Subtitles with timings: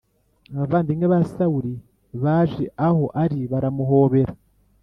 [0.53, 1.73] abavandimwe ba Sawuli
[2.23, 4.33] baje aho ari baramuhobera